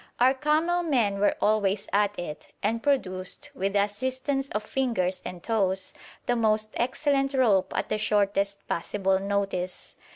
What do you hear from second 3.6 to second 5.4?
the assistance of fingers